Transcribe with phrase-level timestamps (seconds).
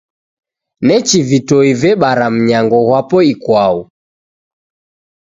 [0.85, 3.77] Nechi vitoi vebara mnyango ghwapo ikwau.